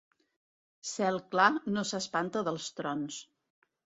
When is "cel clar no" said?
0.91-1.85